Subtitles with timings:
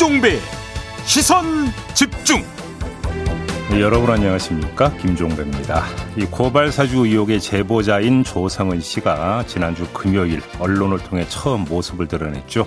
[0.00, 0.38] 김종배
[1.04, 1.44] 시선
[1.92, 2.42] 집중.
[3.70, 5.84] 네, 여러분 안녕하십니까 김종배입니다.
[6.16, 12.66] 이 고발 사주 의혹의 제보자인 조성은 씨가 지난주 금요일 언론을 통해 처음 모습을 드러냈죠.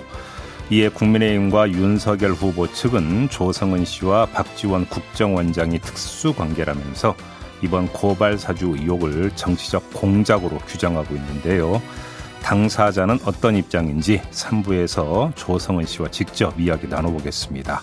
[0.70, 7.16] 이에 국민의힘과 윤석열 후보 측은 조성은 씨와 박지원 국정원장이 특수 관계라면서
[7.62, 11.82] 이번 고발 사주 의혹을 정치적 공작으로 규정하고 있는데요.
[12.44, 17.82] 당사자는 어떤 입장인지 3부에서 조성은 씨와 직접 이야기 나눠보겠습니다.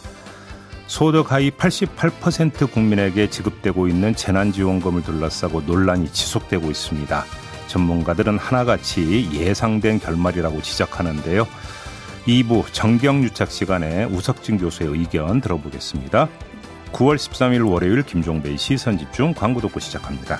[0.85, 7.25] 소득 하위 88% 국민에게 지급되고 있는 재난지원금을 둘러싸고 논란이 지속되고 있습니다.
[7.67, 11.47] 전문가들은 하나같이 예상된 결말이라고 지적하는데요.
[12.27, 16.29] 2부 정경유착 시간에 우석진 교수의 의견 들어보겠습니다.
[16.91, 20.39] 9월 13일 월요일 김종배의 시선집중 광고 듣고 시작합니다.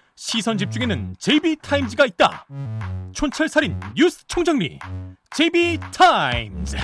[0.15, 2.45] 시선 집중에는 JB타임즈가 있다.
[3.13, 4.79] 촌철살인 뉴스 총정리
[5.31, 6.77] JB타임즈.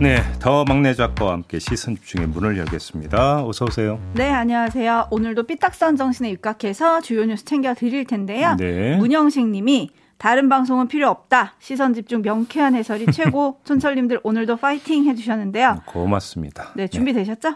[0.00, 3.46] 네, 더 막내 작가와 함께 시선 집중의 문을 열겠습니다.
[3.46, 4.00] 어서 오세요.
[4.14, 5.08] 네, 안녕하세요.
[5.10, 8.56] 오늘도 삐딱선 정신에 입각해서 주요 뉴스 챙겨 드릴 텐데요.
[8.58, 8.96] 네.
[8.96, 11.54] 문영식 님이 다른 방송은 필요 없다.
[11.60, 13.60] 시선 집중 명쾌한 해설이 최고.
[13.64, 15.82] 촌철님들 오늘도 파이팅 해주셨는데요.
[15.86, 16.72] 고맙습니다.
[16.74, 17.54] 네, 준비되셨죠?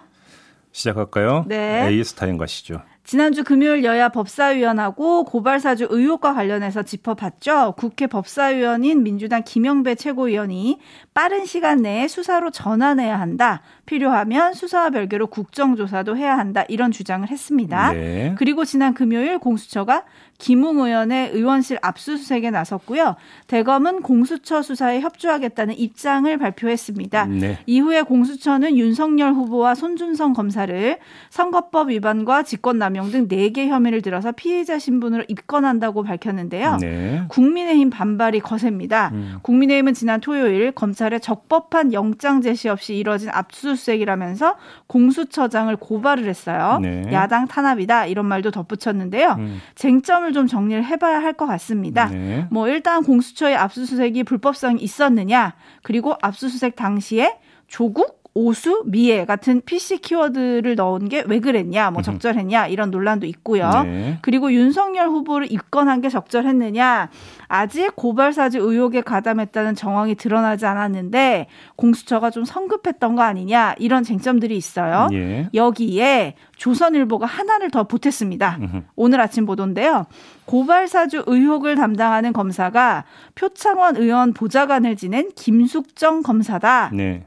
[0.72, 1.46] 시작할까요?
[1.48, 1.88] 네.
[1.88, 2.82] JB타임즈 가시죠.
[3.10, 7.74] 지난주 금요일 여야 법사위원하고 고발사주 의혹과 관련해서 짚어봤죠.
[7.76, 10.78] 국회 법사위원인 민주당 김영배 최고위원이
[11.12, 13.62] 빠른 시간 내에 수사로 전환해야 한다.
[13.84, 16.64] 필요하면 수사와 별개로 국정조사도 해야 한다.
[16.68, 17.94] 이런 주장을 했습니다.
[17.94, 18.36] 네.
[18.38, 20.04] 그리고 지난 금요일 공수처가
[20.40, 23.14] 김웅 의원의 의원실 압수수색에 나섰고요.
[23.46, 27.26] 대검은 공수처 수사에 협조하겠다는 입장을 발표했습니다.
[27.26, 27.58] 네.
[27.66, 30.98] 이후에 공수처는 윤석열 후보와 손준성 검사를
[31.28, 36.78] 선거법 위반과 직권남용 등 4개 혐의를 들어서 피해자 신분으로 입건한다고 밝혔는데요.
[36.80, 37.22] 네.
[37.28, 39.10] 국민의힘 반발이 거셉니다.
[39.12, 39.36] 음.
[39.42, 44.56] 국민의힘은 지난 토요일 검찰의 적법한 영장 제시 없이 이뤄진 압수수색이라면서
[44.86, 46.78] 공수처장을 고발을 했어요.
[46.80, 47.04] 네.
[47.12, 49.36] 야당 탄압이다 이런 말도 덧붙였는데요.
[49.38, 49.60] 음.
[49.74, 52.06] 쟁점을 좀 정리를 해봐야 할 것 같습니다.
[52.06, 52.46] 네.
[52.50, 60.76] 뭐 일단 공수처의 압수수색이 불법성이 있었느냐 그리고 압수수색 당시에 조국 오수, 미애 같은 PC 키워드를
[60.76, 63.68] 넣은 게 왜 그랬냐, 뭐 적절했냐 이런 논란도 있고요.
[63.84, 64.18] 네.
[64.22, 67.10] 그리고 윤석열 후보를 입건한 게 적절했느냐
[67.48, 71.46] 아직 고발사주 의혹에 가담했다는 정황이 드러나지 않았는데
[71.76, 75.08] 공수처가 좀 성급했던 거 아니냐 이런 쟁점들이 있어요.
[75.12, 75.48] 예.
[75.54, 78.58] 여기에 조선일보가 하나를 더 보탰습니다.
[78.96, 80.06] 오늘 아침 보도인데요.
[80.44, 83.04] 고발사주 의혹을 담당하는 검사가
[83.34, 86.90] 표창원 의원 보좌관을 지낸 김숙정 검사다.
[86.92, 87.26] 네.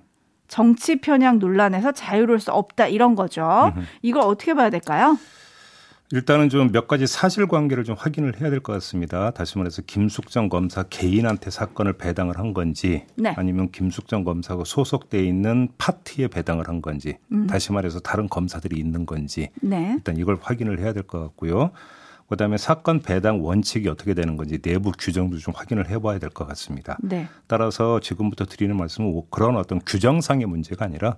[0.57, 3.73] 정치 편향 논란에서 자유로울 수 없다 이런 거죠.
[4.03, 5.17] 이걸 어떻게 봐야 될까요?
[6.11, 9.31] 일단은 좀 몇 가지 사실관계를 좀 확인을 해야 될 것 같습니다.
[9.31, 13.33] 다시 말해서 김숙정 검사 개인한테 사건을 배당을 한 건지 네.
[13.35, 17.47] 아니면 김숙정 검사가 소속돼 있는 파티에 배당을 한 건지 음.
[17.47, 19.93] 다시 말해서 다른 검사들이 있는 건지 네.
[19.95, 21.71] 일단 이걸 확인을 해야 될 것 같고요.
[22.33, 26.97] 그다음에 사건 배당 원칙이 어떻게 되는 건지 내부 규정도 좀 확인을 해봐야 될 것 같습니다.
[27.01, 27.27] 네.
[27.45, 31.15] 따라서 지금부터 드리는 말씀은 그런 어떤 규정상의 문제가 아니라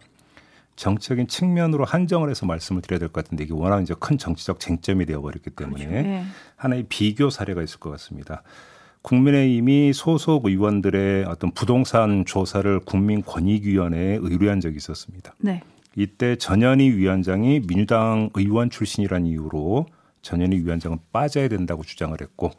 [0.76, 5.06] 정치적인 측면으로 한정을 해서 말씀을 드려야 될 것 같은데 이게 워낙 이제 큰 정치적 쟁점이
[5.06, 6.26] 되어버렸기 때문에 네.
[6.58, 8.44] 하나의 비교 사례가 있을 것 같습니다.
[9.02, 15.34] 국민의힘이 소속 의원들의 어떤 부동산 조사를 국민권익위원회에 의뢰한 적이 있었습니다.
[15.38, 15.62] 네.
[15.96, 19.86] 이때 전현희 위원장이 민주당 의원 출신이라는 이유로
[20.26, 22.52] 전현희 위원장은 빠져야 된다고 주장을 했고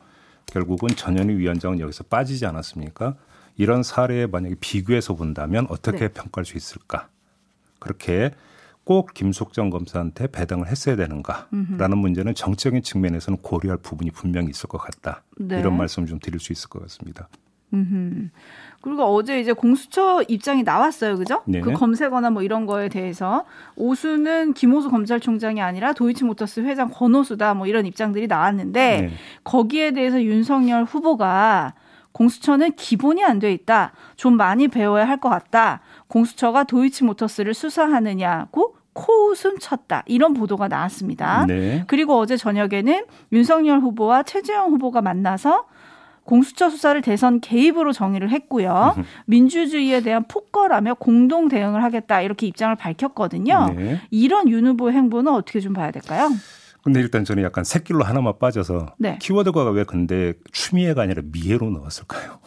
[0.47, 3.17] 결국은 전현희 위원장은 여기서 빠지지 않았습니까?
[3.57, 6.09] 이런 사례에 만약에 비교해서 본다면 어떻게 네.
[6.09, 7.09] 평가할 수 있을까?
[7.81, 8.31] 그렇게
[8.85, 15.25] 꼭 김숙정 검사한테 배당을 했어야 되는가라는 문제는 정치적인 측면에서는 고려할 부분이 분명히 있을 것 같다.
[15.37, 15.59] 네.
[15.59, 17.29] 이런 말씀 좀 드릴 수 있을 것 같습니다.
[17.75, 18.29] 음흠.
[18.81, 21.43] 그리고 어제 이제 공수처 입장이 나왔어요, 그죠?
[21.47, 21.63] 네네.
[21.63, 27.85] 그 검색어나 뭐 이런 거에 대해서 오수는 김호수 검찰총장이 아니라 도이치모터스 회장 권오수다, 뭐 이런
[27.87, 29.11] 입장들이 나왔는데 네.
[29.43, 31.75] 거기에 대해서 윤석열 후보가
[32.13, 33.93] 공수처는 기본이 안 돼 있다.
[34.15, 35.81] 좀 많이 배워야 할 것 같다.
[36.07, 40.03] 공수처가 도이치모터스를 수사하느냐고 코웃음 쳤다.
[40.07, 41.45] 이런 보도가 나왔습니다.
[41.47, 41.85] 네.
[41.87, 45.65] 그리고 어제 저녁에는 윤석열 후보와 최재형 후보가 만나서
[46.27, 48.97] 공수처 수사를 대선 개입으로 정의를 했고요.
[49.27, 53.73] 민주주의에 대한 폭거라며 공동 대응을 하겠다 이렇게 입장을 밝혔거든요.
[53.75, 54.01] 네.
[54.11, 56.31] 이런 윤 후보 행보는 어떻게 좀 봐야 될까요?
[56.83, 59.19] 근데 일단 저는 약간 새길로 하나만 빠져서 네.
[59.21, 62.39] 키워드가 왜 근데 추미애가 아니라 미애로 넣었을까요?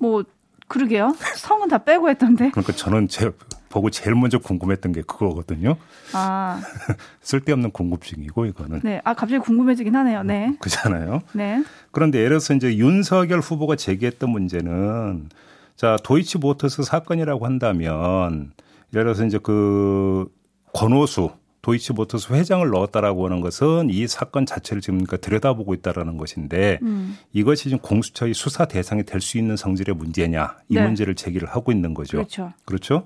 [0.00, 0.24] 뭐
[0.66, 1.14] 그러게요.
[1.36, 2.50] 성은 다 빼고 했던데.
[2.50, 3.30] 그러니까 저는 제
[3.68, 5.76] 보고 제일 먼저 궁금했던 게 그거거든요.
[6.12, 6.60] 아.
[7.22, 8.80] 쓸데없는 궁금증이고 이거는.
[8.82, 9.00] 네.
[9.04, 10.22] 아 갑자기 궁금해지긴 하네요.
[10.22, 10.56] 네.
[10.60, 11.20] 그잖아요.
[11.32, 11.62] 네.
[11.90, 15.28] 그런데 예를 들어서 이제 윤석열 후보가 제기했던 문제는
[15.76, 18.52] 자 도이치모터스 사건이라고 한다면
[18.94, 20.26] 예를 들어서 이제 그
[20.74, 21.30] 권오수
[21.60, 27.18] 도이치모터스 회장을 넣었다라고 하는 것은 이 사건 자체를 지금 그러니까 들여다보고 있다라는 것인데 음.
[27.32, 30.82] 이것이 지금 공수처의 수사 대상이 될 수 있는 성질의 문제냐 이 네.
[30.82, 32.18] 문제를 제기를 하고 있는 거죠.
[32.18, 32.52] 그렇죠.
[32.64, 33.04] 그렇죠.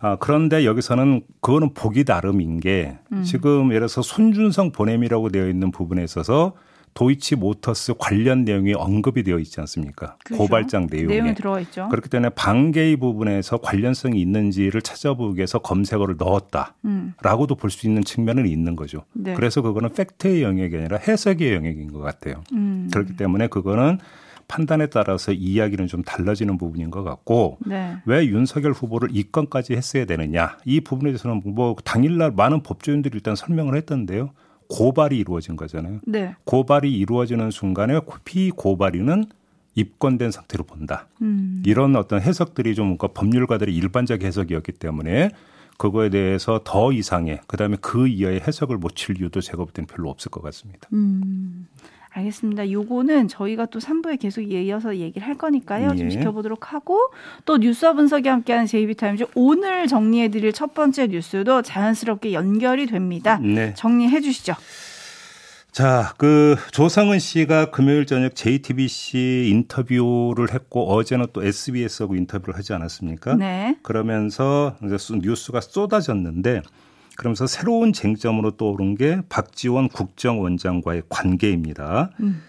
[0.00, 3.22] 아, 그런데 여기서는 그거는 보기 나름인 게 음.
[3.22, 6.54] 지금 예를 들어서 손준성 보냄이라고 되어 있는 부분에 있어서
[6.94, 10.16] 도이치 모터스 관련 내용이 언급이 되어 있지 않습니까?
[10.24, 10.42] 그렇죠.
[10.42, 11.14] 고발장 내용에.
[11.14, 11.88] 내용이 들어가 있죠.
[11.88, 17.56] 그렇기 때문에 반개의 부분에서 관련성이 있는지를 찾아보기 위해서 검색어를 넣었다라고도 음.
[17.60, 19.04] 볼수 있는 측면은 있는 거죠.
[19.12, 19.34] 네.
[19.34, 22.42] 그래서 그거는 팩트의 영역이 아니라 해석의 영역인 것 같아요.
[22.52, 22.88] 음.
[22.92, 23.98] 그렇기 때문에 그거는
[24.50, 27.96] 판단에 따라서 이야기는 좀 달라지는 부분인 것 같고 네.
[28.04, 33.36] 왜 윤석열 후보를 이 건까지 했어야 되느냐 이 부분에 대해서는 뭐 당일날 많은 법조인들이 일단
[33.36, 34.30] 설명을 했던데요.
[34.68, 36.00] 고발이 이루어진 거잖아요.
[36.04, 36.34] 네.
[36.44, 39.24] 고발이 이루어지는 순간에 피고발인은
[39.76, 41.06] 입건된 상태로 본다.
[41.22, 41.62] 음.
[41.64, 45.30] 이런 어떤 해석들이 좀 그러니까 법률가들의 일반적 해석이었기 때문에
[45.78, 50.10] 그거에 대해서 더 이상의 그다음에 그 이하의 해석을 못 칠 이유도 제가 볼 때는 별로
[50.10, 50.88] 없을 것 같습니다.
[50.92, 51.66] 음.
[52.12, 52.70] 알겠습니다.
[52.70, 55.90] 요거는 저희가 또 3부에 계속 이어서 얘기를 할 거니까요.
[55.92, 55.96] 예.
[55.96, 56.98] 좀 지켜보도록 하고
[57.44, 63.38] 또 뉴스와 분석이 함께하는 제이비타임즈 오늘 정리해드릴 첫 번째 뉴스도 자연스럽게 연결이 됩니다.
[63.38, 63.74] 네.
[63.74, 64.54] 정리해 주시죠.
[65.70, 73.36] 자, 그 조상은 씨가 금요일 저녁 JTBC 인터뷰를 했고 어제는 또 SBS하고 인터뷰를 하지 않았습니까?
[73.36, 73.76] 네.
[73.82, 76.62] 그러면서 뉴스가 쏟아졌는데
[77.20, 82.12] 그러면서 새로운 쟁점으로 떠오른 게 박지원 국정원장과의 관계입니다.
[82.20, 82.42] 음.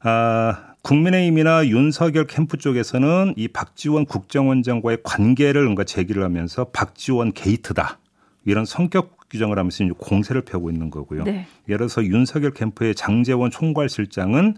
[0.00, 8.00] 아, 국민의힘이나 윤석열 캠프 쪽에서는 이 박지원 국정원장과의 관계를 뭔가 제기를 하면서 박지원 게이트다.
[8.44, 11.22] 이런 성격 규정을 하면서 이제 공세를 펴고 있는 거고요.
[11.22, 11.46] 네.
[11.68, 14.56] 예를 들어서 윤석열 캠프의 장재원 총괄실장은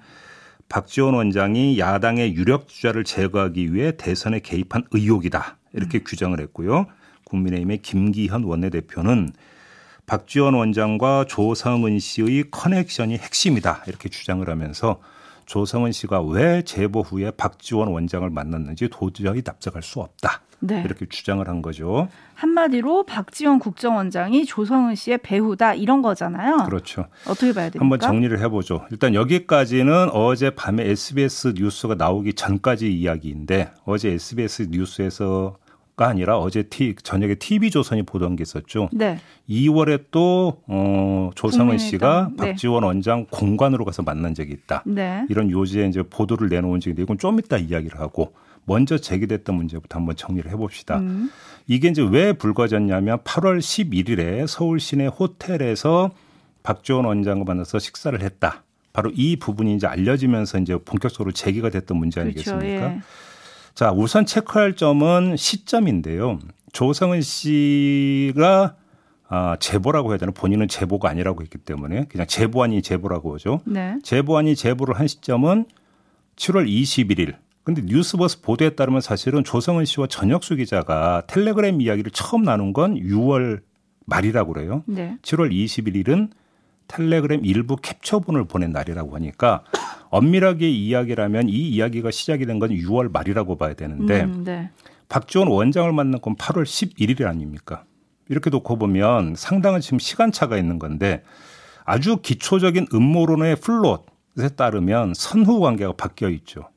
[0.70, 5.58] 박지원 원장이 야당의 유력 주자를 제거하기 위해 대선에 개입한 의혹이다.
[5.72, 6.05] 이렇게 음.
[6.06, 6.87] 규정을 했고요.
[7.25, 9.32] 국민의힘의 김기현 원내대표는
[10.06, 15.00] 박지원 원장과 조성은 씨의 커넥션이 핵심이다 이렇게 주장을 하면서
[15.46, 20.43] 조성은 씨가 왜 제보 후에 박지원 원장을 만났는지 도저히 납작할 수 없다.
[20.60, 20.82] 네.
[20.84, 22.08] 이렇게 주장을 한 거죠.
[22.34, 26.58] 한마디로 박지원 국정원장이 조성은 씨의 배후다 이런 거잖아요.
[26.66, 27.06] 그렇죠.
[27.26, 27.80] 어떻게 봐야 됩니까?
[27.80, 28.86] 한번 정리를 해보죠.
[28.90, 35.56] 일단 여기까지는 어제 밤에 SBS 뉴스가 나오기 전까지 이야기인데 어제 SBS 뉴스에서
[36.00, 38.88] 가 아니라 어제 티, 저녁에 TV조선이 보던 게 있었죠.
[38.90, 39.18] 네.
[39.50, 42.36] 2월에 또 어, 조성은 씨가 네.
[42.36, 44.82] 박지원 원장 공관으로 가서 만난 적이 있다.
[44.86, 45.26] 네.
[45.28, 48.32] 이런 요지에 이제 보도를 내놓은 적인데 이건 좀 이따 이야기를 하고
[48.70, 50.99] 먼저 제기됐던 문제부터 한번 정리를 해봅시다.
[51.00, 51.28] 음.
[51.67, 56.12] 이게 이제 왜 불거졌냐면 8월 11일에 서울 시내 호텔에서
[56.62, 58.62] 박지원 원장과 만나서 식사를 했다.
[58.92, 62.52] 바로 이 부분이 이제 알려지면서 이제 본격적으로 제기가 됐던 문제 그렇죠.
[62.52, 62.80] 아니겠습니까?
[62.80, 62.97] 그렇죠.
[62.97, 63.00] 예.
[63.75, 66.38] 자, 우선 체크할 점은 시점인데요.
[66.73, 68.76] 조성은 씨가
[69.28, 70.30] 아, 제보라고 해야 되나?
[70.30, 73.62] 본인은 제보가 아니라고 했기 때문에 그냥 제보안이 제보라고 하죠.
[73.64, 73.99] 네.
[74.04, 75.66] 제보안이 제보를 한 시점은
[76.37, 77.35] 7월 21일.
[77.62, 83.61] 근데 뉴스버스 보도에 따르면 사실은 조성은 씨와 전혁수 기자가 텔레그램 이야기를 처음 나눈 건 6월
[84.07, 84.83] 말이라고 그래요.
[84.87, 85.19] 네.
[85.23, 86.31] 7월 21일은
[86.88, 89.62] 텔레그램 일부 캡처본을 보낸 날이라고 하니까
[90.09, 94.71] 엄밀하게 이야기라면 이 이야기가 시작이 된 건 6월 말이라고 봐야 되는데 음, 네.
[95.09, 97.85] 박지원 원장을 만난 건 8월 11일 아닙니까?
[98.29, 101.23] 이렇게 놓고 보면 상당한 지금 시간차가 있는 건데
[101.85, 106.69] 아주 기초적인 음모론의 플롯에 따르면 선후 관계가 바뀌어 있죠.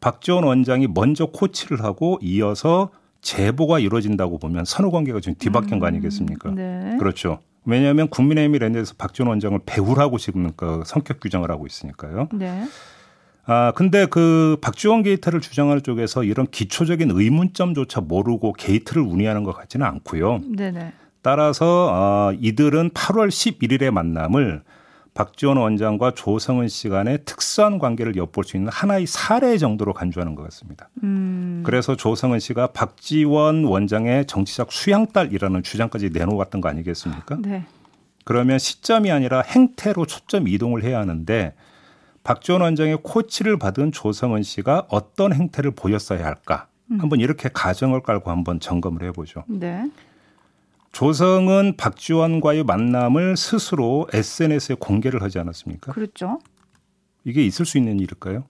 [0.00, 2.90] 박지원 원장이 먼저 코치를 하고 이어서
[3.20, 6.50] 제보가 이루어진다고 보면 선후 관계가 좀 뒤바뀐 음, 거 아니겠습니까?
[6.52, 6.96] 네.
[6.98, 7.40] 그렇죠.
[7.66, 12.28] 왜냐하면 국민의힘이 랜드에서 박지원 원장을 배후라고 지금 그 성격 규정을 하고 있으니까요.
[12.32, 12.64] 네.
[13.44, 19.86] 아, 근데 그 박지원 게이트를 주장하는 쪽에서 이런 기초적인 의문점조차 모르고 게이트를 운위하는 것 같지는
[19.86, 20.40] 않고요.
[20.56, 20.92] 네네.
[21.22, 24.62] 따라서 아, 이들은 8월 11일의 만남을
[25.20, 30.44] 박지원 원장과 조성은 씨 간의 특수한 관계를 엿볼 수 있는 하나의 사례 정도로 간주하는 것
[30.44, 30.88] 같습니다.
[31.02, 31.62] 음.
[31.62, 37.36] 그래서 조성은 씨가 박지원 원장의 정치적 수양딸이라는 주장까지 내놓았던 거 아니겠습니까?
[37.42, 37.66] 네.
[38.24, 41.52] 그러면 시점이 아니라 행태로 초점 이동을 해야 하는데
[42.24, 46.66] 박지원 원장의 코치를 받은 조성은 씨가 어떤 행태를 보였어야 할까?
[46.98, 49.44] 한번 이렇게 가정을 깔고 한번 점검을 해보죠.
[49.48, 49.84] 네.
[50.92, 55.92] 조성은 박지원과의 만남을 스스로 SNS에 공개를 하지 않았습니까?
[55.92, 56.40] 그렇죠.
[57.24, 58.44] 이게 있을 수 있는 일일까요?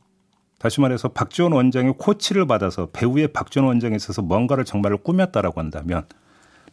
[0.59, 6.04] 다시 말해서 박지원 원장의 코치를 받아서 배우의 박지원 원장에 있어서 뭔가를 정말 꾸몄다라고 한다면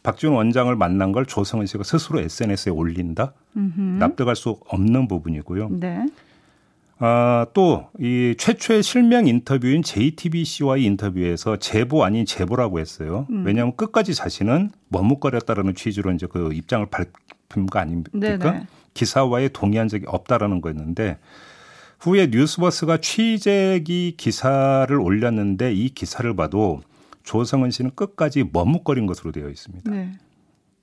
[0.02, 3.32] 박지원 원장을 만난 걸 조성은 씨가 스스로 SNS에 올린다?
[3.98, 5.70] 납득할 수 없는 부분이고요.
[5.72, 6.06] 네.
[7.00, 13.26] 아, 또, 이 최초의 실명 인터뷰인 JTBC와의 인터뷰에서 제보 아닌 제보라고 했어요.
[13.44, 18.10] 왜냐하면 끝까지 자신은 머뭇거렸다라는 취지로 이제 그 입장을 밝힌 거 아닙니까?
[18.18, 18.66] 네네.
[18.94, 21.18] 기사와에 동의한 적이 없다라는 거였는데
[22.00, 26.80] 후에 뉴스버스가 취재기 기사를 올렸는데 이 기사를 봐도
[27.22, 29.90] 조성은 씨는 끝까지 머뭇거린 것으로 되어 있습니다.
[29.90, 30.12] 네.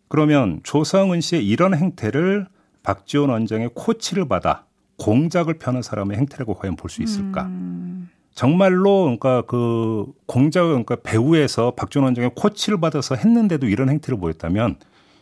[0.08, 2.48] 그러면 조성은 씨의 이런 행태를
[2.84, 4.66] 박지원 원장의 코치를 받아
[4.98, 7.44] 공작을 펴는 사람의 행태라고 과연 볼 수 있을까?
[7.46, 8.10] 음.
[8.34, 14.76] 정말로 그러니까 그 공작 그러니까 배우에서 박지원 원장의 코치를 받아서 했는데도 이런 행태를 보였다면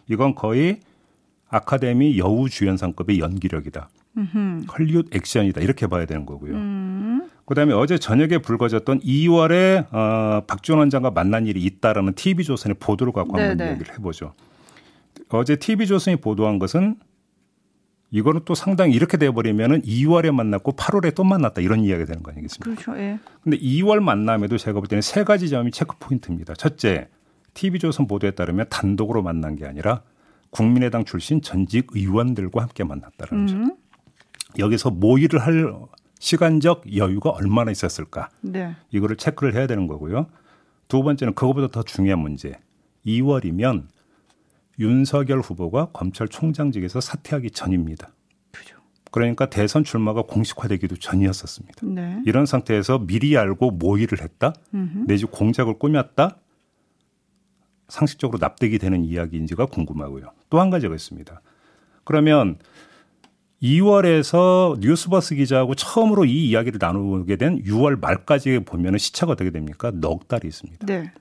[0.10, 0.80] 이건 거의
[1.48, 3.90] 아카데미 여우 주연상급의 연기력이다.
[4.18, 4.66] 음흠.
[4.78, 6.54] 헐리우드 액션이다 이렇게 봐야 되는 거고요.
[6.54, 7.30] 음.
[7.46, 13.58] 그다음에 어제 저녁에 불거졌던 2월에 어, 박지원 원장과 만난 일이 있다라는 TV조선의 보도를 갖고 한번
[13.58, 13.74] 네네.
[13.74, 14.34] 얘기를 해보죠.
[15.30, 16.96] 어제 TV조선이 보도한 것은
[18.14, 22.84] 이거는 또 상당히 이렇게 돼버리면은 2월에 만났고 8월에 또 만났다 이런 이야기가 되는 거 아니겠습니까?
[22.84, 23.02] 그렇죠.
[23.02, 23.18] 예.
[23.42, 26.54] 근데 2월 만남에도 제가 볼 때는 세 가지 점이 체크 포인트입니다.
[26.54, 27.10] 첫째,
[27.56, 30.04] TV조선 보도에 따르면 단독으로 만난 게 아니라
[30.52, 33.64] 국민의당 출신 전직 의원들과 함께 만났다는 점.
[33.64, 33.76] 음.
[34.60, 35.74] 여기서 모의를 할
[36.20, 38.30] 시간적 여유가 얼마나 있었을까?
[38.42, 38.76] 네.
[38.92, 40.28] 이거를 체크를 해야 되는 거고요.
[40.88, 42.60] 두 번째는 그거보다 더 중요한 문제.
[43.08, 43.88] 2월이면
[44.80, 48.12] 윤석열 후보가 검찰총장직에서 사퇴하기 전입니다.
[48.52, 48.78] 그죠.
[49.12, 51.86] 그러니까 대선 출마가 공식화되기도 전이었었습니다.
[51.86, 52.22] 네.
[52.26, 55.06] 이런 상태에서 미리 알고 모의를 했다, 음흠.
[55.08, 56.38] 내지 공작을 꾸몄다,
[57.88, 60.32] 상식적으로 납득이 되는 이야기인지가 궁금하고요.
[60.50, 61.42] 또 한 가지가 있습니다.
[62.06, 62.58] 그러면
[63.62, 69.92] 2월에서 뉴스버스 기자하고 처음으로 이 이야기를 나누게 된 6월 말까지 보면 시차가 어떻게 됩니까?
[69.94, 70.86] 넉 달이 있습니다.
[70.86, 71.12] 네.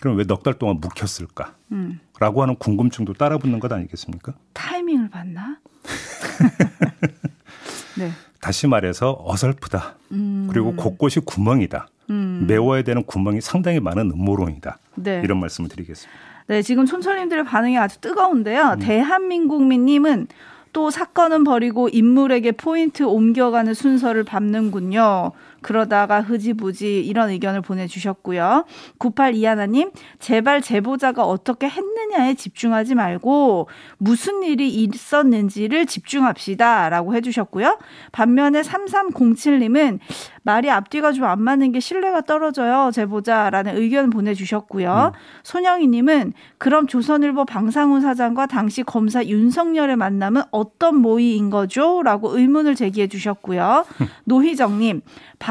[0.00, 1.54] 그럼 왜 넉 달 동안 묵혔을까?
[1.72, 2.00] 음.
[2.22, 4.34] 라고 하는 궁금증도 따라 붙는 것 아니겠습니까?
[4.52, 5.58] 타이밍을 봤나?
[7.98, 8.12] 네.
[8.40, 9.96] 다시 말해서 어설프다.
[10.12, 10.46] 음.
[10.48, 11.88] 그리고 곳곳이 구멍이다.
[12.10, 12.44] 음.
[12.46, 14.78] 메워야 되는 구멍이 상당히 많은 음모론이다.
[14.94, 15.20] 네.
[15.24, 16.16] 이런 말씀을 드리겠습니다.
[16.46, 18.74] 네, 지금 촌철님들의 반응이 아주 뜨거운데요.
[18.74, 18.78] 음.
[18.78, 20.28] 대한민국민님은
[20.72, 25.32] 또 사건은 버리고 인물에게 포인트 옮겨가는 순서를 밟는군요.
[25.62, 28.66] 그러다가 흐지부지 이런 의견을 보내주셨고요.
[28.98, 36.88] 9821님, 제발 제보자가 어떻게 했느냐에 집중하지 말고 무슨 일이 있었는지를 집중합시다.
[36.88, 37.78] 라고 해주셨고요.
[38.12, 39.98] 반면에 3307님은
[40.44, 42.90] 말이 앞뒤가 좀 안 맞는 게 신뢰가 떨어져요.
[42.92, 45.12] 제보자라는 의견 보내주셨고요.
[45.44, 52.02] 손영희님은 그럼 조선일보 방상훈 사장과 당시 검사 윤석열의 만남은 어떤 모의인 거죠?
[52.02, 53.84] 라고 의문을 제기해 주셨고요.
[54.24, 55.02] 노희정님,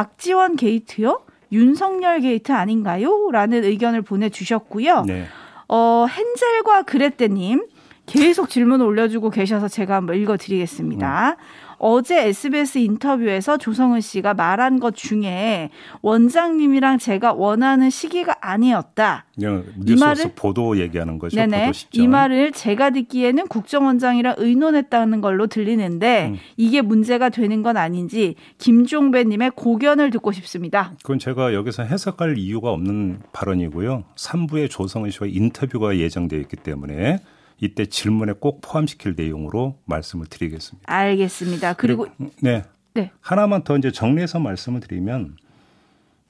[0.02, 1.22] 박지원 게이트요?
[1.52, 3.30] 윤석열 게이트 아닌가요?
[3.32, 5.04] 라는 의견을 보내주셨고요.
[5.06, 5.26] 네.
[5.68, 7.68] 어, 헨젤과 그레떼님
[8.12, 11.38] 계속 질문 올려주고 계셔서 제가 한번 읽어드리겠습니다.
[11.84, 15.72] 어제 SBS 인터뷰에서 조성은 씨가 말한 것 중에
[16.04, 19.26] 원장님이랑 제가 원하는 시기가 아니었다.
[19.34, 21.36] 그냥 이 말을- 보도 얘기하는 거죠.
[21.38, 21.72] 네네.
[21.94, 26.38] 이 말을 제가 듣기에는 국정원장이랑 의논했다는 걸로 들리는데 음.
[26.56, 30.92] 이게 문제가 되는 건 아닌지 김종배님의 고견을 듣고 싶습니다.
[31.02, 34.04] 그건 제가 여기서 해석할 이유가 없는 발언이고요.
[34.18, 37.18] 3부의 조성은 씨와 인터뷰가 예정되어 있기 때문에
[37.62, 40.92] 이때 질문에 꼭 포함시킬 내용으로 말씀을 드리겠습니다.
[40.92, 41.74] 알겠습니다.
[41.74, 42.08] 그리고
[42.42, 42.64] 네.
[42.94, 43.12] 네.
[43.22, 45.38] 하나만 더 이제 정리해서 말씀을 드리면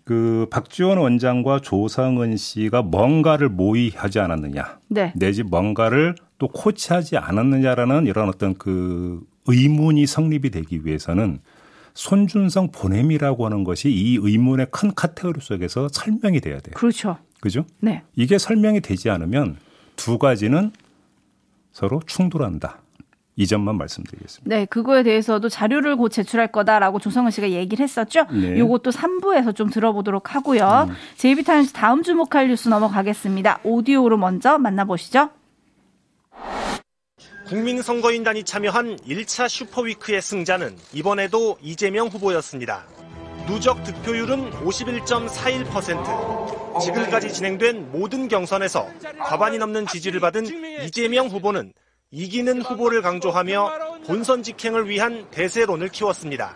[0.03, 5.13] 그 박지원 원장과 조성은 씨가 뭔가를 모의하지 않았느냐, 네.
[5.15, 11.39] 내지 뭔가를 또 코치하지 않았느냐라는 이런 어떤 그 의문이 성립이 되기 위해서는
[11.93, 16.73] 손준성 보냄이라고 하는 것이 이 의문의 큰 카테고리 속에서 설명이 돼야 돼요.
[16.75, 17.17] 그렇죠.
[17.39, 17.65] 그죠?
[17.79, 18.03] 네.
[18.15, 19.57] 이게 설명이 되지 않으면
[19.95, 20.71] 두 가지는
[21.71, 22.79] 서로 충돌한다.
[23.37, 24.55] 이 점만 말씀드리겠습니다.
[24.55, 28.25] 네, 그거에 대해서도 자료를 곧 제출할 거다라고 조성은 씨가 얘기를 했었죠.
[28.25, 28.59] 네.
[28.59, 30.89] 요것도 3부에서 좀 들어보도록 하고요.
[31.17, 33.61] JB타임즈 다음 주목할 뉴스 넘어가겠습니다.
[33.63, 35.29] 오디오로 먼저 만나보시죠.
[37.47, 42.85] 국민선거인단이 참여한 1차 슈퍼위크의 승자는 이번에도 이재명 후보였습니다.
[43.47, 46.81] 누적 득표율은 51.41%.
[46.81, 48.87] 지금까지 진행된 모든 경선에서
[49.19, 50.45] 과반이 넘는 지지를 받은
[50.85, 51.73] 이재명 후보는
[52.11, 56.55] 이기는 후보를 강조하며 본선 직행을 위한 대세론을 키웠습니다.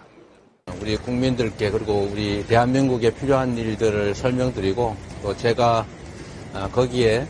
[0.81, 5.85] 우리 국민들께 그리고 우리 대한민국에 필요한 일들을 설명드리고 또 제가
[6.53, 7.27] 어, 거기에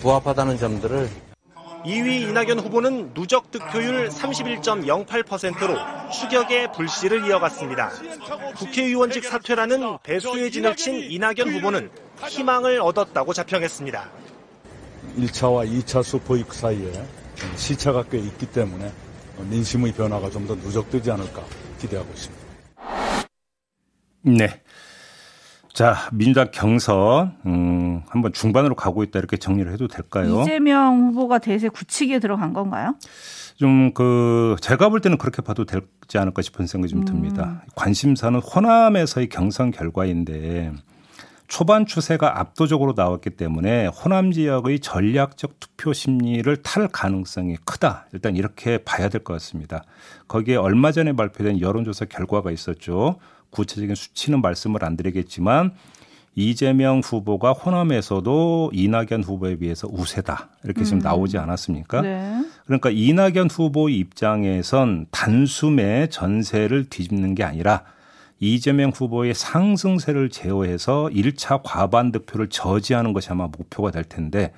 [0.00, 1.08] 부합하다는 점들을
[1.84, 5.76] 2위 이낙연 후보는 누적 득표율 31.08%로
[6.10, 7.90] 추격의 불씨를 이어갔습니다.
[8.56, 11.90] 국회의원직 사퇴라는 배수의 진을 친 이낙연 후보는
[12.28, 14.10] 희망을 얻었다고 자평했습니다.
[15.18, 16.92] 1차와 2차 수포익 사이에
[17.56, 18.92] 시차가 꽤 있기 때문에
[19.50, 21.42] 민심의 변화가 좀 더 누적되지 않을까
[21.80, 22.42] 기대하고 있습니다.
[24.24, 24.60] 네.
[25.72, 30.42] 자, 민주당 경선, 음, 한번 중반으로 가고 있다 이렇게 정리를 해도 될까요?
[30.42, 32.94] 이재명 후보가 대세 굳히기에 들어간 건가요?
[33.56, 37.62] 좀 그, 제가 볼 때는 그렇게 봐도 되지 않을까 싶은 생각이 좀 듭니다.
[37.64, 37.68] 음.
[37.74, 40.72] 관심사는 호남에서의 경선 결과인데
[41.48, 48.06] 초반 추세가 압도적으로 나왔기 때문에 호남 지역의 전략적 투표 심리를 탈 가능성이 크다.
[48.12, 49.84] 일단 이렇게 봐야 될 것 같습니다.
[50.28, 53.16] 거기에 얼마 전에 발표된 여론조사 결과가 있었죠.
[53.52, 55.72] 구체적인 수치는 말씀을 안 드리겠지만
[56.34, 60.48] 이재명 후보가 호남에서도 이낙연 후보에 비해서 우세다.
[60.64, 61.02] 이렇게 지금 음.
[61.02, 62.00] 나오지 않았습니까?
[62.00, 62.44] 네.
[62.64, 67.82] 그러니까 이낙연 후보 입장에선 단숨에 전세를 뒤집는 게 아니라
[68.40, 74.52] 이재명 후보의 상승세를 제어해서 1차 과반 득표를 저지하는 것이 아마 목표가 될 텐데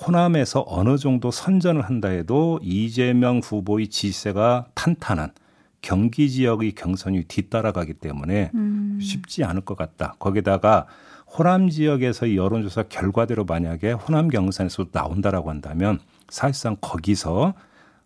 [0.00, 5.32] 호남에서 어느 정도 선전을 한다 해도 이재명 후보의 지세가 탄탄한
[5.82, 8.98] 경기 지역의 경선이 뒤따라가기 때문에 음.
[9.00, 10.14] 쉽지 않을 것 같다.
[10.18, 10.86] 거기다가
[11.26, 17.54] 호남 지역에서의 여론조사 결과대로 만약에 호남 경선에서 나온다라고 한다면 사실상 거기서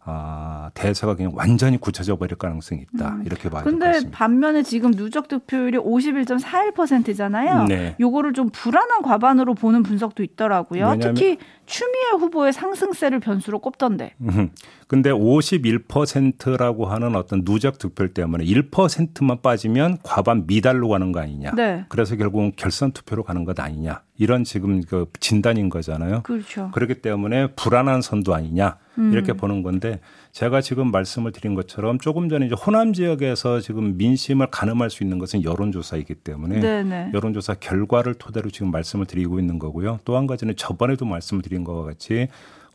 [0.06, 3.14] 아, 대세가 그냥 완전히 굳혀져 버릴 가능성이 있다.
[3.14, 3.22] 음.
[3.24, 3.92] 이렇게 봐야 될것 같습니다.
[3.92, 7.64] 근데 반면에 지금 누적 득표율이 51.41%잖아요.
[7.64, 7.96] 네.
[7.98, 10.96] 요거를 좀 불안한 과반으로 보는 분석도 있더라고요.
[11.00, 14.12] 특히 추미애 후보의 상승세를 변수로 꼽던데.
[14.20, 14.50] 음.
[14.86, 21.52] 근데 51%라고 하는 어떤 누적 득표 때문에 1%만 빠지면 과반 미달로 가는 거 아니냐.
[21.52, 21.86] 네.
[21.88, 24.02] 그래서 결국은 결선 투표로 가는 것 아니냐.
[24.16, 26.22] 이런 지금 그 진단인 거잖아요.
[26.22, 26.70] 그렇죠.
[26.72, 28.76] 그렇기 때문에 불안한 선도 아니냐.
[29.12, 29.36] 이렇게 음.
[29.36, 29.98] 보는 건데
[30.30, 35.18] 제가 지금 말씀을 드린 것처럼 조금 전에 이제 호남 지역에서 지금 민심을 가늠할 수 있는
[35.18, 37.10] 것은 여론조사이기 때문에 네네.
[37.12, 39.98] 여론조사 결과를 토대로 지금 말씀을 드리고 있는 거고요.
[40.04, 42.28] 또 한 가지는 저번에도 말씀을 드린 것과 같이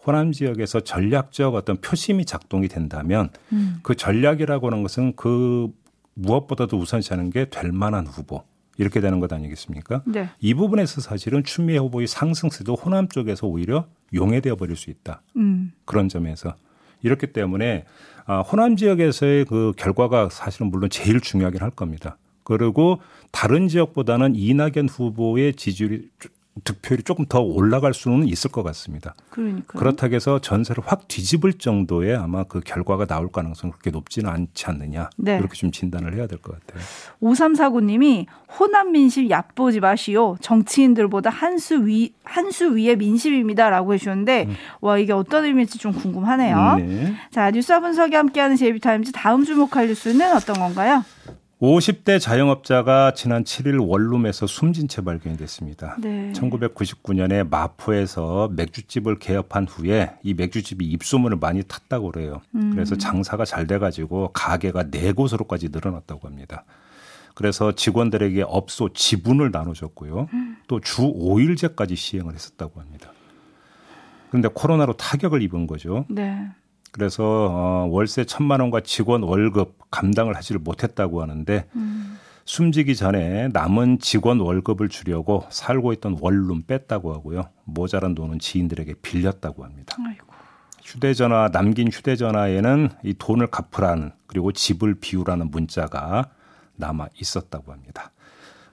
[0.06, 3.80] 호남 지역에서 전략적 어떤 표심이 작동이 된다면 음.
[3.82, 5.70] 그 전략이라고 하는 것은 그
[6.16, 8.44] 무엇보다도 우선시하는 게 될 만한 후보
[8.80, 10.04] 이렇게 되는 것 아니겠습니까?
[10.06, 10.30] 네.
[10.40, 15.22] 이 부분에서 사실은 추미애 후보의 상승세도 호남 쪽에서 오히려 용해되어 버릴 수 있다.
[15.36, 15.74] 음.
[15.84, 16.56] 그런 점에서
[17.04, 17.86] 이렇기 때문에
[18.26, 22.18] 아, 호남 지역에서의 그 결과가 사실은 물론 제일 중요하긴 할 겁니다.
[22.44, 26.10] 그리고 다른 지역보다는 이낙연 후보의 지지율이
[26.64, 29.14] 득표율이 조금 더 올라갈 수는 있을 것 같습니다.
[29.30, 34.66] 그러니까 그렇다고 해서 전세를 확 뒤집을 정도의 아마 그 결과가 나올 가능성이 그렇게 높지는 않지
[34.66, 35.10] 않느냐.
[35.16, 35.38] 네.
[35.38, 36.84] 이렇게 좀 진단을 해야 될 것 같아요.
[37.22, 38.26] 5349님이
[38.60, 40.36] 호남 민심 얕보지 마시오.
[40.42, 44.56] 정치인들보다 한 수 위, 한 수 위의 민심입니다 라고 해주셨는데, 음.
[44.82, 46.76] 와, 이게 어떤 의미일지 좀 궁금하네요.
[46.78, 47.14] 네.
[47.32, 51.04] 자, 뉴스와 분석이 함께하는 JB TIMES 다음 주목할 뉴스는 어떤 건가요?
[51.62, 55.98] 50대 자영업자가 지난 7일 원룸에서 숨진 채 발견이 됐습니다.
[56.00, 56.32] 네.
[56.34, 62.42] 1999년에 마포에서 맥주집을 개업한 후에 이 맥주집이 입소문을 많이 탔다고 그래요.
[62.56, 62.72] 음.
[62.72, 66.64] 그래서 장사가 잘 돼가지고 가게가 네 곳으로까지 늘어났다고 합니다.
[67.36, 70.30] 그래서 직원들에게 업소 지분을 나눠줬고요.
[70.34, 70.58] 음.
[70.68, 73.12] 또주 5일제까지 시행을 했었다고 합니다.
[74.30, 76.06] 그런데 코로나로 타격을 입은 거죠.
[76.08, 76.48] 네.
[76.92, 82.18] 그래서 어, 월세 천만 원과 직원 월급 감당을 하지를 못했다고 하는데 음.
[82.46, 87.50] 숨지기 전에 남은 직원 월급을 주려고 살고 있던 원룸 뺐다고 하고요.
[87.64, 89.96] 모자란 돈은 지인들에게 빌렸다고 합니다.
[90.04, 90.26] 아이고.
[90.84, 96.32] 휴대전화 남긴 휴대전화에는 이 돈을 갚으라는 그리고 집을 비우라는 문자가
[96.78, 98.12] 남아 있었다고 합니다.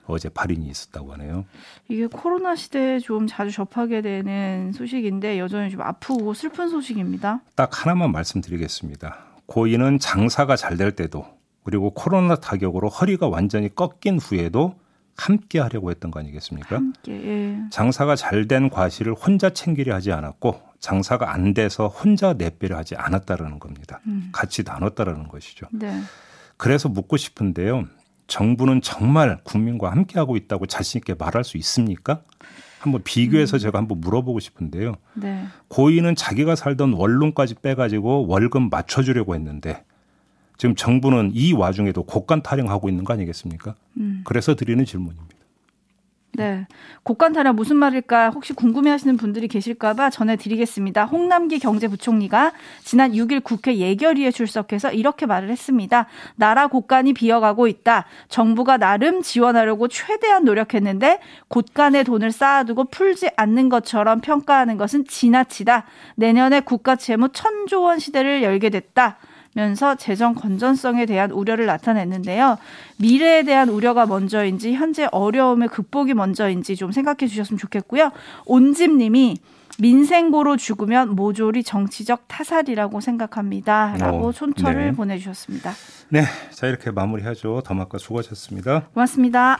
[0.07, 1.45] 어제 발인이 있었다고 하네요.
[1.87, 7.41] 이게 코로나 시대에 좀 자주 접하게 되는 소식인데 여전히 좀 아프고 슬픈 소식입니다.
[7.55, 9.17] 딱 하나만 말씀드리겠습니다.
[9.45, 11.25] 고인은 장사가 잘 될 때도
[11.63, 14.75] 그리고 코로나 타격으로 허리가 완전히 꺾인 후에도
[15.17, 16.75] 함께 하려고 했던 거 아니겠습니까?
[16.75, 17.57] 함께, 예.
[17.71, 23.57] 장사가 잘 된 과실을 혼자 챙기려 하지 않았고 장사가 안 돼서 혼자 내빼려 하지 않았다라는
[23.59, 23.99] 겁니다.
[24.05, 24.29] 음.
[24.31, 25.65] 같이 나눴다라는 것이죠.
[25.71, 25.99] 네.
[26.55, 27.85] 그래서 묻고 싶은데요.
[28.27, 32.21] 정부는 정말 국민과 함께하고 있다고 자신 있게 말할 수 있습니까?
[32.79, 33.59] 한번 비교해서 음.
[33.59, 34.95] 제가 한번 물어보고 싶은데요.
[35.15, 35.45] 네.
[35.69, 39.83] 고인은 자기가 살던 원룸까지 빼가지고 월급 맞춰주려고 했는데
[40.57, 43.75] 지금 정부는 이 와중에도 곡간 타령하고 있는 거 아니겠습니까?
[43.97, 44.21] 음.
[44.25, 45.36] 그래서 드리는 질문입니다.
[46.33, 46.67] 네.
[47.01, 51.05] 곡간타령 무슨 말일까 혹시 궁금해 하시는 분들이 계실까봐 전해드리겠습니다.
[51.05, 52.51] 홍남기 경제부총리가
[52.83, 56.05] 지난 6일 국회 예결위에 출석해서 이렇게 말을 했습니다.
[56.35, 58.05] 나라 곳간이 비어가고 있다.
[58.29, 65.85] 정부가 나름 지원하려고 최대한 노력했는데 곳간에 돈을 쌓아두고 풀지 않는 것처럼 평가하는 것은 지나치다.
[66.15, 69.17] 내년에 국가 채무 천조 원 시대를 열게 됐다.
[69.57, 72.59] 면서 재정 건전성에 대한 우려를 나타냈는데요.
[72.97, 78.11] 미래에 대한 우려가 먼저인지 현재 어려움의 극복이 먼저인지 좀 생각해 주셨으면 좋겠고요.
[78.45, 79.37] 온집님이
[79.79, 83.95] 민생고로 죽으면 모조리 정치적 타살이라고 생각합니다.
[83.97, 84.91] 라고 어, 촌철을 네.
[84.91, 85.71] 보내주셨습니다.
[86.09, 87.61] 네, 자 이렇게 마무리하죠.
[87.65, 88.89] 더마카 수고하셨습니다.
[88.93, 89.59] 고맙습니다.